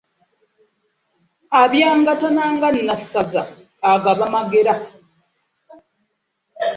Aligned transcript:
Abyangatana 1.61 2.43
nga 2.53 2.67
Nassaza 2.87 3.41
agaba 3.93 4.21
amagera. 4.29 4.73